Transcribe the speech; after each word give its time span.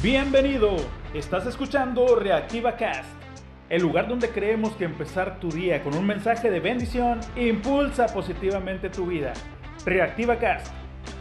Bienvenido, 0.00 0.76
estás 1.12 1.44
escuchando 1.46 2.14
Reactiva 2.14 2.76
Cast, 2.76 3.10
el 3.68 3.82
lugar 3.82 4.06
donde 4.06 4.30
creemos 4.30 4.70
que 4.76 4.84
empezar 4.84 5.40
tu 5.40 5.50
día 5.50 5.82
con 5.82 5.92
un 5.96 6.06
mensaje 6.06 6.52
de 6.52 6.60
bendición 6.60 7.18
impulsa 7.34 8.06
positivamente 8.06 8.90
tu 8.90 9.06
vida. 9.06 9.32
Reactiva 9.84 10.38
Cast, 10.38 10.68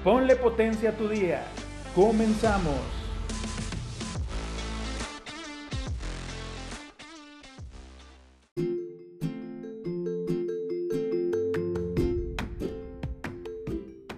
ponle 0.03 0.35
potencia 0.35 0.91
a 0.91 0.93
tu 0.93 1.09
día. 1.09 1.41
Comenzamos. 1.95 2.75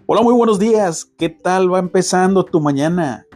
Hola, 0.06 0.22
muy 0.22 0.34
buenos 0.34 0.60
días. 0.60 1.06
¿Qué 1.18 1.30
tal 1.30 1.74
va 1.74 1.80
empezando 1.80 2.44
tu 2.44 2.60
mañana? 2.60 3.29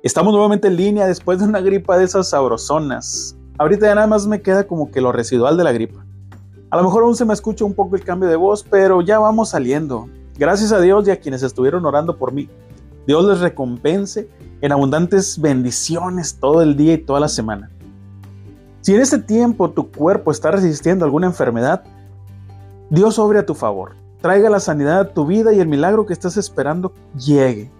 Estamos 0.00 0.32
nuevamente 0.32 0.68
en 0.68 0.76
línea 0.76 1.08
después 1.08 1.40
de 1.40 1.44
una 1.44 1.60
gripa 1.60 1.98
de 1.98 2.04
esas 2.04 2.30
sabrosonas. 2.30 3.36
Ahorita 3.58 3.86
ya 3.86 3.96
nada 3.96 4.06
más 4.06 4.28
me 4.28 4.40
queda 4.40 4.64
como 4.64 4.92
que 4.92 5.00
lo 5.00 5.10
residual 5.10 5.56
de 5.56 5.64
la 5.64 5.72
gripa. 5.72 6.06
A 6.70 6.76
lo 6.76 6.84
mejor 6.84 7.02
aún 7.02 7.16
se 7.16 7.24
me 7.24 7.34
escucha 7.34 7.64
un 7.64 7.74
poco 7.74 7.96
el 7.96 8.04
cambio 8.04 8.28
de 8.28 8.36
voz, 8.36 8.62
pero 8.62 9.00
ya 9.00 9.18
vamos 9.18 9.48
saliendo. 9.48 10.08
Gracias 10.38 10.70
a 10.70 10.80
Dios 10.80 11.08
y 11.08 11.10
a 11.10 11.18
quienes 11.18 11.42
estuvieron 11.42 11.84
orando 11.84 12.16
por 12.16 12.32
mí. 12.32 12.48
Dios 13.08 13.24
les 13.24 13.40
recompense 13.40 14.28
en 14.60 14.70
abundantes 14.70 15.40
bendiciones 15.40 16.38
todo 16.38 16.62
el 16.62 16.76
día 16.76 16.94
y 16.94 16.98
toda 16.98 17.18
la 17.18 17.28
semana. 17.28 17.68
Si 18.82 18.94
en 18.94 19.00
este 19.00 19.18
tiempo 19.18 19.70
tu 19.70 19.90
cuerpo 19.90 20.30
está 20.30 20.52
resistiendo 20.52 21.04
alguna 21.06 21.26
enfermedad, 21.26 21.82
Dios 22.88 23.18
obre 23.18 23.40
a 23.40 23.46
tu 23.46 23.56
favor. 23.56 23.96
Traiga 24.20 24.48
la 24.48 24.60
sanidad 24.60 25.00
a 25.00 25.12
tu 25.12 25.26
vida 25.26 25.52
y 25.52 25.58
el 25.58 25.66
milagro 25.66 26.06
que 26.06 26.12
estás 26.12 26.36
esperando 26.36 26.92
llegue. 27.16 27.72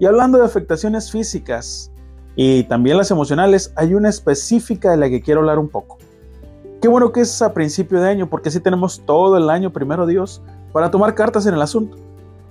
Y 0.00 0.06
hablando 0.06 0.38
de 0.38 0.44
afectaciones 0.44 1.10
físicas 1.10 1.90
y 2.36 2.62
también 2.64 2.96
las 2.96 3.10
emocionales, 3.10 3.72
hay 3.74 3.94
una 3.94 4.08
específica 4.08 4.92
de 4.92 4.96
la 4.96 5.08
que 5.08 5.20
quiero 5.20 5.40
hablar 5.40 5.58
un 5.58 5.68
poco. 5.68 5.98
Qué 6.80 6.86
bueno 6.86 7.10
que 7.10 7.22
es 7.22 7.42
a 7.42 7.52
principio 7.52 8.00
de 8.00 8.08
año, 8.08 8.30
porque 8.30 8.50
así 8.50 8.60
tenemos 8.60 9.02
todo 9.04 9.36
el 9.36 9.50
año, 9.50 9.72
primero 9.72 10.06
Dios, 10.06 10.40
para 10.72 10.92
tomar 10.92 11.16
cartas 11.16 11.46
en 11.46 11.54
el 11.54 11.62
asunto. 11.62 11.96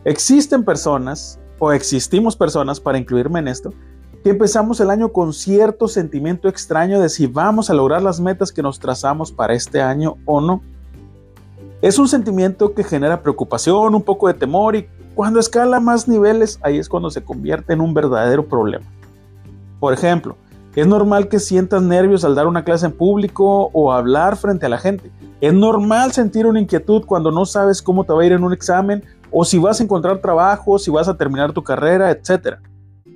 Existen 0.03 0.65
personas, 0.65 1.39
o 1.59 1.71
existimos 1.71 2.35
personas, 2.35 2.81
para 2.81 2.97
incluirme 2.97 3.39
en 3.39 3.47
esto, 3.47 3.73
que 4.25 4.31
empezamos 4.31 4.81
el 4.81 4.89
año 4.89 5.13
con 5.13 5.31
cierto 5.31 5.87
sentimiento 5.87 6.49
extraño 6.49 6.99
de 6.99 7.07
si 7.07 7.27
vamos 7.27 7.69
a 7.69 7.73
lograr 7.73 8.01
las 8.01 8.19
metas 8.19 8.51
que 8.51 8.61
nos 8.61 8.79
trazamos 8.79 9.31
para 9.31 9.53
este 9.53 9.81
año 9.81 10.17
o 10.25 10.41
no. 10.41 10.61
Es 11.81 11.97
un 11.97 12.09
sentimiento 12.09 12.73
que 12.73 12.83
genera 12.83 13.21
preocupación, 13.21 13.95
un 13.95 14.01
poco 14.01 14.27
de 14.27 14.33
temor 14.33 14.75
y 14.75 14.89
cuando 15.17 15.39
escala 15.39 15.79
más 15.79 16.07
niveles, 16.07 16.59
ahí 16.61 16.77
es 16.77 16.87
cuando 16.87 17.09
se 17.09 17.23
convierte 17.23 17.73
en 17.73 17.81
un 17.81 17.95
verdadero 17.95 18.45
problema. 18.45 18.85
Por 19.79 19.91
ejemplo, 19.91 20.37
es 20.75 20.85
normal 20.85 21.27
que 21.27 21.39
sientas 21.39 21.81
nervios 21.81 22.23
al 22.23 22.35
dar 22.35 22.45
una 22.45 22.63
clase 22.63 22.85
en 22.85 22.91
público 22.91 23.71
o 23.73 23.91
hablar 23.91 24.37
frente 24.37 24.67
a 24.67 24.69
la 24.69 24.77
gente. 24.77 25.11
Es 25.41 25.55
normal 25.55 26.11
sentir 26.11 26.45
una 26.45 26.59
inquietud 26.59 27.03
cuando 27.03 27.31
no 27.31 27.47
sabes 27.47 27.81
cómo 27.81 28.03
te 28.03 28.13
va 28.13 28.21
a 28.21 28.25
ir 28.27 28.31
en 28.31 28.43
un 28.43 28.53
examen 28.53 29.03
o 29.31 29.43
si 29.43 29.57
vas 29.57 29.79
a 29.79 29.83
encontrar 29.83 30.19
trabajo, 30.19 30.77
si 30.77 30.91
vas 30.91 31.07
a 31.07 31.17
terminar 31.17 31.51
tu 31.51 31.63
carrera, 31.63 32.11
etc. 32.11 32.59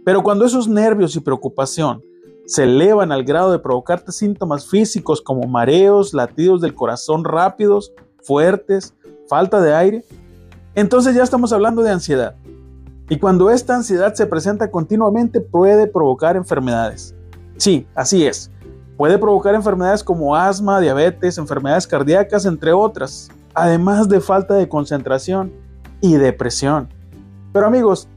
Pero 0.04 0.24
cuando 0.24 0.44
esos 0.44 0.68
nervios 0.68 1.16
y 1.16 1.20
preocupación 1.20 2.02
se 2.48 2.64
elevan 2.64 3.12
al 3.12 3.24
grado 3.24 3.52
de 3.52 3.60
provocarte 3.60 4.12
síntomas 4.12 4.68
físicos 4.68 5.22
como 5.22 5.48
mareos, 5.48 6.16
latidos 6.16 6.62
del 6.62 6.74
corazón 6.74 7.24
rápidos, 7.26 7.94
fuertes, 8.24 8.96
falta 9.30 9.62
de 9.62 9.76
aire, 9.76 10.04
entonces 10.76 11.16
ya 11.16 11.24
estamos 11.24 11.52
hablando 11.54 11.82
de 11.82 11.92
ansiedad. 11.92 12.36
Y 13.10 13.20
cuando 13.20 13.50
esta 13.50 13.76
ansiedad 13.76 14.14
se 14.14 14.26
presenta 14.26 14.72
continuamente 14.72 15.42
puede 15.42 15.88
provocar 15.88 16.38
enfermedades. 16.38 17.14
Sí, 17.58 17.86
así 17.94 18.26
es. 18.26 18.50
Puede 18.96 19.18
provocar 19.18 19.54
enfermedades 19.56 20.04
como 20.04 20.36
asma, 20.36 20.80
diabetes, 20.80 21.38
enfermedades 21.38 21.88
cardíacas, 21.88 22.46
entre 22.46 22.72
otras, 22.72 23.30
además 23.54 24.08
de 24.08 24.22
falta 24.22 24.54
de 24.54 24.70
concentración 24.70 25.52
y 26.00 26.16
depresión. 26.16 26.88
Pero 27.52 27.68
amigos, 27.68 28.08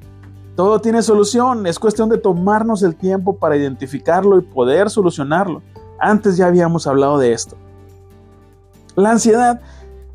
todo 0.56 0.80
tiene 0.80 1.02
solución, 1.02 1.66
es 1.66 1.78
cuestión 1.78 2.08
de 2.08 2.18
tomarnos 2.18 2.82
el 2.82 2.94
tiempo 2.94 3.36
para 3.36 3.56
identificarlo 3.56 4.38
y 4.38 4.42
poder 4.42 4.90
solucionarlo. 4.90 5.62
Antes 5.98 6.36
ya 6.36 6.46
habíamos 6.46 6.86
hablado 6.86 7.18
de 7.18 7.32
esto. 7.32 7.56
La 8.94 9.10
ansiedad 9.10 9.60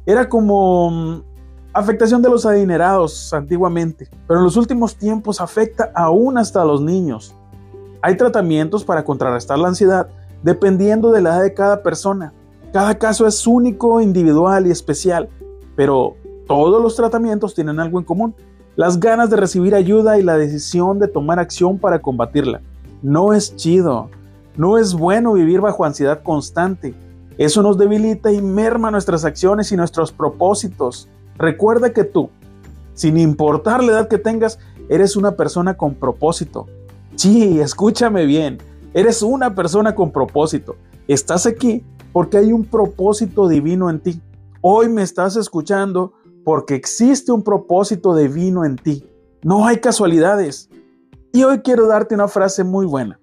era 0.06 0.30
como 0.30 1.24
Afectación 1.80 2.22
de 2.22 2.30
los 2.30 2.46
adinerados 2.46 3.34
antiguamente, 3.34 4.10
pero 4.28 4.42
en 4.42 4.44
los 4.44 4.58
últimos 4.58 4.98
tiempos 4.98 5.40
afecta 5.40 5.90
aún 5.96 6.38
hasta 6.38 6.62
a 6.62 6.66
los 6.66 6.82
niños. 6.82 7.34
Hay 8.02 8.18
tratamientos 8.18 8.84
para 8.84 9.06
contrarrestar 9.06 9.58
la 9.58 9.70
ansiedad 9.70 10.10
dependiendo 10.44 11.10
de 11.14 11.22
la 11.22 11.30
edad 11.30 11.44
de 11.44 11.54
cada 11.54 11.82
persona. 11.82 12.34
Cada 12.74 12.98
caso 12.98 13.26
es 13.26 13.48
único, 13.48 14.02
individual 14.02 14.68
y 14.68 14.72
especial, 14.72 15.30
pero 15.78 16.18
todos 16.48 16.84
los 16.84 16.98
tratamientos 16.98 17.56
tienen 17.56 17.80
algo 17.80 17.98
en 17.98 18.04
común. 18.04 18.36
Las 18.76 19.00
ganas 19.00 19.30
de 19.30 19.38
recibir 19.38 19.74
ayuda 19.74 20.20
y 20.20 20.22
la 20.22 20.38
decisión 20.38 21.00
de 21.00 21.08
tomar 21.08 21.40
acción 21.40 21.78
para 21.78 22.02
combatirla. 22.02 22.60
No 23.02 23.32
es 23.32 23.56
chido. 23.56 24.10
No 24.58 24.78
es 24.78 24.94
bueno 24.94 25.32
vivir 25.32 25.62
bajo 25.62 25.86
ansiedad 25.86 26.24
constante. 26.24 26.94
Eso 27.38 27.64
nos 27.64 27.78
debilita 27.78 28.34
y 28.34 28.42
merma 28.42 28.92
nuestras 28.92 29.24
acciones 29.24 29.72
y 29.72 29.78
nuestros 29.78 30.12
propósitos. 30.12 31.08
Recuerda 31.40 31.94
que 31.94 32.04
tú, 32.04 32.30
sin 32.94 33.18
importar 33.18 33.82
la 33.82 33.94
edad 33.94 34.08
que 34.10 34.18
tengas, 34.18 34.60
eres 34.90 35.16
una 35.16 35.38
persona 35.38 35.78
con 35.78 35.96
propósito. 35.96 36.68
Sí, 37.16 37.62
escúchame 37.62 38.26
bien, 38.26 38.58
eres 38.94 39.22
una 39.22 39.56
persona 39.56 39.96
con 39.96 40.12
propósito. 40.12 40.76
Estás 41.08 41.46
aquí 41.46 41.84
porque 42.12 42.38
hay 42.38 42.52
un 42.52 42.66
propósito 42.66 43.48
divino 43.48 43.90
en 43.90 44.02
ti. 44.02 44.22
Hoy 44.60 44.90
me 44.90 45.02
estás 45.02 45.38
escuchando 45.38 46.12
porque 46.44 46.76
existe 46.76 47.32
un 47.32 47.42
propósito 47.42 48.14
divino 48.16 48.66
en 48.66 48.76
ti. 48.76 49.06
No 49.42 49.66
hay 49.66 49.78
casualidades. 49.78 50.70
Y 51.32 51.44
hoy 51.44 51.60
quiero 51.60 51.88
darte 51.88 52.16
una 52.16 52.28
frase 52.28 52.66
muy 52.66 52.86
buena. 52.86 53.18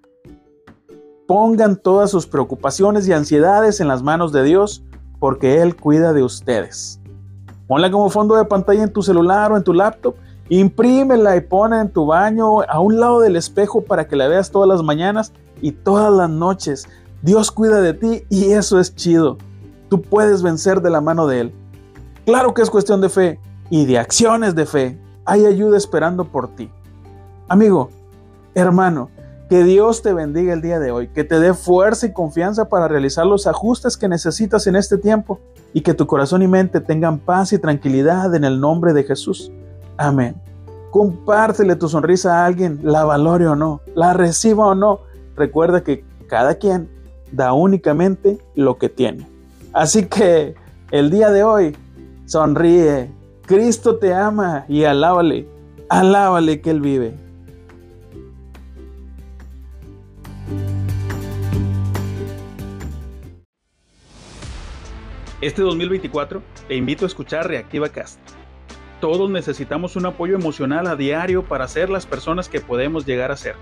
Pongan 1.27 1.75
todas 1.75 2.09
sus 2.09 2.25
preocupaciones 2.25 3.07
y 3.07 3.13
ansiedades 3.13 3.79
en 3.79 3.87
las 3.87 4.01
manos 4.01 4.31
de 4.31 4.43
Dios 4.43 4.83
porque 5.19 5.61
Él 5.61 5.75
cuida 5.75 6.13
de 6.13 6.23
ustedes. 6.23 6.99
Ponla 7.67 7.91
como 7.91 8.09
fondo 8.09 8.35
de 8.35 8.45
pantalla 8.45 8.83
en 8.83 8.93
tu 8.93 9.01
celular 9.01 9.51
o 9.51 9.57
en 9.57 9.63
tu 9.63 9.73
laptop. 9.73 10.15
Imprímela 10.49 11.35
y 11.35 11.41
ponla 11.41 11.81
en 11.81 11.89
tu 11.89 12.05
baño 12.05 12.61
a 12.61 12.79
un 12.79 12.99
lado 12.99 13.19
del 13.19 13.35
espejo 13.35 13.81
para 13.81 14.07
que 14.07 14.15
la 14.15 14.27
veas 14.27 14.51
todas 14.51 14.69
las 14.69 14.81
mañanas 14.81 15.33
y 15.61 15.71
todas 15.71 16.11
las 16.13 16.29
noches. 16.29 16.87
Dios 17.21 17.51
cuida 17.51 17.81
de 17.81 17.93
ti 17.93 18.23
y 18.29 18.51
eso 18.51 18.79
es 18.79 18.95
chido. 18.95 19.37
Tú 19.89 20.01
puedes 20.01 20.41
vencer 20.41 20.81
de 20.81 20.89
la 20.89 21.01
mano 21.01 21.27
de 21.27 21.41
Él. 21.41 21.53
Claro 22.25 22.53
que 22.53 22.61
es 22.61 22.69
cuestión 22.69 23.01
de 23.01 23.09
fe 23.09 23.39
y 23.69 23.85
de 23.85 23.99
acciones 23.99 24.55
de 24.55 24.65
fe. 24.65 24.99
Hay 25.25 25.45
ayuda 25.45 25.77
esperando 25.77 26.25
por 26.25 26.47
ti. 26.55 26.69
Amigo, 27.49 27.89
hermano, 28.53 29.09
que 29.49 29.63
Dios 29.63 30.01
te 30.01 30.13
bendiga 30.13 30.53
el 30.53 30.61
día 30.61 30.79
de 30.79 30.91
hoy, 30.91 31.07
que 31.07 31.23
te 31.23 31.39
dé 31.39 31.53
fuerza 31.53 32.07
y 32.07 32.13
confianza 32.13 32.67
para 32.67 32.87
realizar 32.87 33.25
los 33.25 33.47
ajustes 33.47 33.95
que 33.95 34.07
necesitas 34.07 34.67
en 34.67 34.75
este 34.75 34.97
tiempo 34.97 35.39
y 35.73 35.81
que 35.81 35.93
tu 35.93 36.05
corazón 36.05 36.41
y 36.41 36.47
mente 36.47 36.81
tengan 36.81 37.19
paz 37.19 37.53
y 37.53 37.59
tranquilidad 37.59 38.33
en 38.35 38.43
el 38.43 38.59
nombre 38.59 38.93
de 38.93 39.03
Jesús. 39.03 39.51
Amén. 39.95 40.35
Compártele 40.91 41.75
tu 41.75 41.87
sonrisa 41.87 42.41
a 42.41 42.45
alguien, 42.45 42.79
la 42.83 43.05
valore 43.05 43.47
o 43.47 43.55
no, 43.55 43.81
la 43.95 44.13
reciba 44.13 44.67
o 44.67 44.75
no. 44.75 45.01
Recuerda 45.35 45.81
que 45.81 46.03
cada 46.27 46.55
quien 46.55 46.89
da 47.31 47.53
únicamente 47.53 48.39
lo 48.55 48.77
que 48.77 48.89
tiene. 48.89 49.27
Así 49.71 50.05
que 50.05 50.55
el 50.91 51.09
día 51.09 51.29
de 51.29 51.43
hoy, 51.43 51.77
sonríe. 52.25 53.11
Cristo 53.45 53.97
te 53.97 54.13
ama 54.13 54.65
y 54.67 54.83
alábale, 54.83 55.47
alábale 55.87 56.59
que 56.59 56.71
Él 56.71 56.81
vive. 56.81 57.26
Este 65.39 65.61
2024 65.61 66.41
te 66.67 66.75
invito 66.75 67.05
a 67.05 67.07
escuchar 67.07 67.47
Reactiva 67.47 67.89
Cast. 67.89 68.19
Todos 68.99 69.29
necesitamos 69.29 69.95
un 69.95 70.07
apoyo 70.07 70.33
emocional 70.33 70.87
a 70.87 70.95
diario 70.95 71.43
para 71.43 71.67
ser 71.67 71.91
las 71.91 72.07
personas 72.07 72.49
que 72.49 72.59
podemos 72.59 73.05
llegar 73.05 73.31
a 73.31 73.37
ser, 73.37 73.55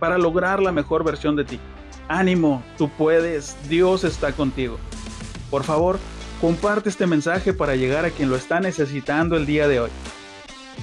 para 0.00 0.18
lograr 0.18 0.60
la 0.60 0.72
mejor 0.72 1.04
versión 1.04 1.36
de 1.36 1.44
ti. 1.44 1.60
Ánimo, 2.08 2.64
tú 2.76 2.88
puedes, 2.88 3.56
Dios 3.68 4.02
está 4.02 4.32
contigo. 4.32 4.78
Por 5.50 5.62
favor, 5.62 6.00
comparte 6.40 6.88
este 6.88 7.06
mensaje 7.06 7.52
para 7.52 7.76
llegar 7.76 8.04
a 8.04 8.10
quien 8.10 8.28
lo 8.28 8.34
está 8.34 8.58
necesitando 8.58 9.36
el 9.36 9.46
día 9.46 9.68
de 9.68 9.78
hoy. 9.78 9.90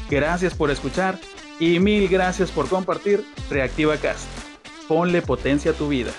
Gracias 0.09 0.55
por 0.55 0.71
escuchar 0.71 1.19
y 1.59 1.81
mil 1.81 2.07
gracias 2.07 2.51
por 2.51 2.69
compartir 2.69 3.25
Reactiva 3.50 3.97
Cast. 3.97 4.29
Ponle 4.88 5.21
potencia 5.21 5.71
a 5.71 5.73
tu 5.73 5.89
vida. 5.89 6.13